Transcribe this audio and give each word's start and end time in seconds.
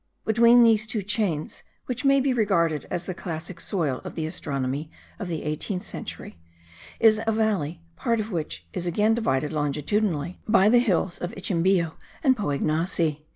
Between 0.25 0.63
these 0.63 0.87
two 0.87 1.03
chains, 1.03 1.61
which 1.85 2.03
may 2.03 2.19
be 2.19 2.33
regarded 2.33 2.87
as 2.89 3.05
the 3.05 3.13
classic 3.13 3.59
soil 3.59 4.01
of 4.03 4.15
the 4.15 4.25
astronomy 4.25 4.89
of 5.19 5.27
the 5.27 5.43
18th 5.43 5.83
century, 5.83 6.39
is 6.99 7.21
a 7.27 7.31
valley, 7.31 7.83
part 7.97 8.19
of 8.19 8.31
which 8.31 8.65
is 8.73 8.87
again 8.87 9.13
divided 9.13 9.53
longitudinally 9.53 10.39
by 10.47 10.69
the 10.69 10.79
hills 10.79 11.19
of 11.19 11.33
Ichimbio 11.37 11.97
and 12.23 12.35
Poignasi. 12.35 13.27